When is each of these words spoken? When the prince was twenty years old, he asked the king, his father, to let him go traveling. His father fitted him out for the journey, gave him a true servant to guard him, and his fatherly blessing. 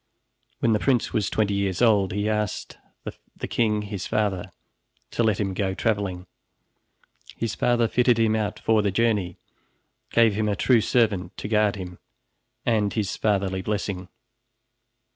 When 0.61 0.73
the 0.73 0.79
prince 0.79 1.13
was 1.13 1.29
twenty 1.29 1.53
years 1.53 1.79
old, 1.79 2.11
he 2.11 2.27
asked 2.27 2.75
the 3.37 3.47
king, 3.47 3.83
his 3.83 4.07
father, 4.07 4.51
to 5.11 5.21
let 5.21 5.39
him 5.39 5.53
go 5.53 5.75
traveling. 5.75 6.25
His 7.37 7.53
father 7.53 7.87
fitted 7.87 8.17
him 8.17 8.35
out 8.35 8.57
for 8.57 8.81
the 8.81 8.89
journey, 8.89 9.37
gave 10.09 10.33
him 10.33 10.49
a 10.49 10.55
true 10.55 10.81
servant 10.81 11.37
to 11.37 11.47
guard 11.47 11.75
him, 11.75 11.99
and 12.65 12.91
his 12.91 13.15
fatherly 13.15 13.61
blessing. 13.61 14.07